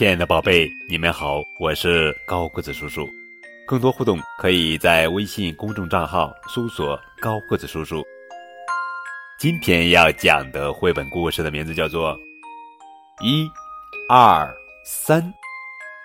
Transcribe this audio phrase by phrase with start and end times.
[0.00, 3.06] 亲爱的宝贝，你们好，我是高个子叔叔。
[3.66, 8.02] 更多互动可以在微信公众账号搜索“高个子叔叔”。
[9.38, 12.16] 今天要讲的绘本故事的名字叫做
[13.22, 13.46] 《一、
[14.08, 14.50] 二、
[14.86, 15.22] 三》，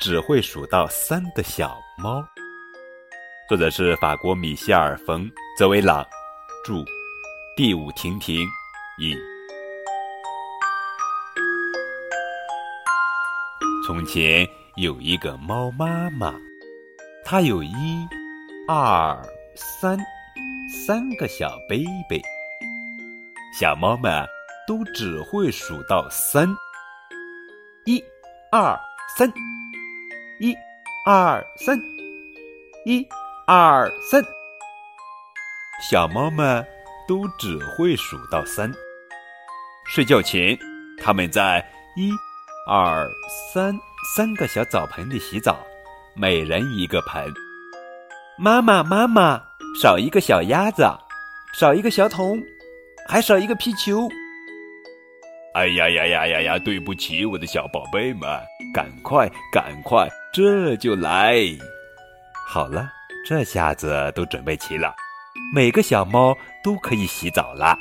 [0.00, 2.20] 只会数到三的小猫。
[3.48, 5.24] 作者是法国米歇尔·冯·
[5.56, 6.04] 泽维朗，
[6.64, 6.84] 著，
[7.56, 8.44] 第五婷婷
[8.98, 9.14] 译。
[13.86, 16.34] 从前有一个猫妈妈，
[17.22, 17.68] 它有一、
[18.66, 19.22] 二、
[19.54, 19.98] 三
[20.66, 22.22] 三个小 baby。
[23.60, 24.26] 小猫们
[24.66, 26.48] 都只会数到三，
[27.84, 28.02] 一、
[28.50, 28.74] 二、
[29.18, 29.30] 三，
[30.40, 30.56] 一、
[31.04, 31.78] 二、三，
[32.86, 33.06] 一、
[33.46, 34.22] 二、三。
[35.90, 36.66] 小猫们
[37.06, 38.72] 都只会数到三。
[39.86, 40.58] 睡觉前，
[40.96, 41.62] 它们在
[41.96, 42.10] 一。
[42.66, 43.06] 二
[43.52, 43.78] 三
[44.16, 45.58] 三个小澡盆里洗澡，
[46.16, 47.30] 每人一个盆。
[48.38, 49.38] 妈妈妈妈，
[49.78, 50.82] 少一个小鸭子，
[51.60, 52.42] 少一个小桶，
[53.06, 54.08] 还少一个皮球。
[55.52, 56.58] 哎呀呀呀呀呀！
[56.58, 58.22] 对不起，我的小宝贝们，
[58.72, 61.36] 赶快赶快，这就来。
[62.46, 62.88] 好了，
[63.28, 64.94] 这下子都准备齐了，
[65.54, 67.76] 每个小猫都可以洗澡了。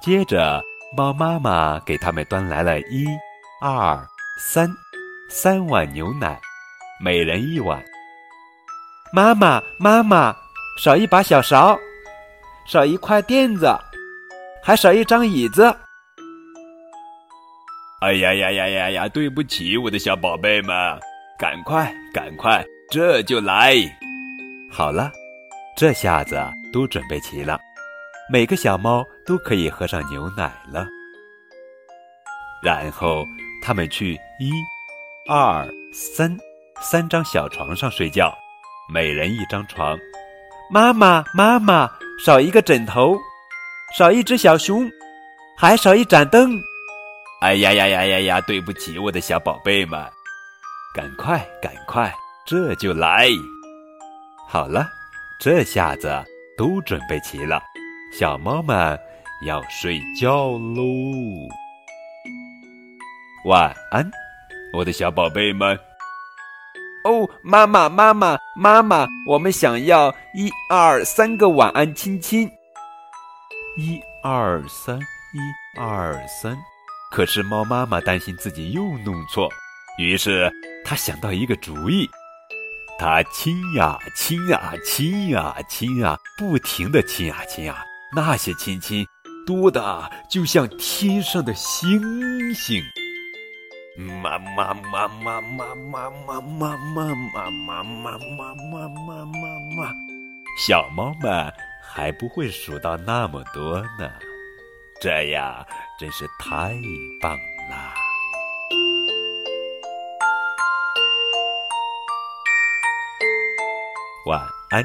[0.00, 0.60] 接着。
[0.94, 3.06] 猫妈妈给他们端来了一、
[3.62, 3.98] 二、
[4.38, 4.68] 三
[5.30, 6.38] 三碗牛奶，
[7.02, 7.82] 每人一碗。
[9.10, 10.36] 妈妈，妈妈，
[10.78, 11.78] 少一把小勺，
[12.66, 13.74] 少一块垫子，
[14.62, 15.74] 还少一张椅子。
[18.02, 19.08] 哎呀呀呀呀呀！
[19.08, 20.76] 对不起，我的小宝贝们，
[21.38, 23.76] 赶快赶快，这就来。
[24.70, 25.10] 好了，
[25.74, 26.38] 这下子
[26.70, 27.58] 都准备齐了。
[28.30, 30.86] 每个小猫都可以喝上牛奶了。
[32.62, 33.26] 然后
[33.62, 34.52] 他们去一、
[35.28, 36.36] 二、三
[36.80, 38.32] 三张小床上睡觉，
[38.92, 39.98] 每人一张床。
[40.70, 41.90] 妈妈，妈妈，
[42.24, 43.18] 少一个枕头，
[43.98, 44.88] 少一只小熊，
[45.58, 46.58] 还少一盏灯。
[47.40, 48.40] 哎呀呀呀呀呀！
[48.42, 50.00] 对不起，我的小宝贝们，
[50.94, 52.14] 赶快赶快，
[52.46, 53.28] 这就来。
[54.48, 54.88] 好了，
[55.40, 56.24] 这下子
[56.56, 57.60] 都准备齐了。
[58.12, 58.98] 小猫们
[59.46, 61.48] 要睡觉喽，
[63.46, 64.08] 晚安，
[64.74, 65.74] 我的小宝贝们。
[67.04, 72.46] 哦，妈妈，妈妈，妈妈，我们想要一二三个晚安亲亲。
[73.78, 76.54] 一二三，一二三。
[77.10, 79.48] 可是猫妈妈担心自己又弄错，
[79.98, 80.52] 于是
[80.84, 82.06] 她想到一个主意。
[82.98, 87.82] 她亲呀亲呀亲呀亲呀，不停的亲啊亲啊。
[88.14, 89.06] 那些亲亲
[89.46, 92.82] 多的就像天上的星星，
[94.22, 99.92] 妈妈妈妈妈妈妈妈妈妈妈妈妈妈妈妈妈，
[100.58, 101.50] 小猫们
[101.82, 104.10] 还不会数到那么多呢，
[105.00, 105.66] 这样
[105.98, 106.74] 真是太
[107.18, 107.32] 棒
[107.70, 107.94] 了。
[114.26, 114.84] 晚安，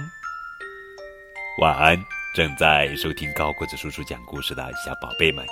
[1.59, 2.16] 晚安。
[2.37, 5.43] 正在收听高个子叔叔讲故事的小宝贝们。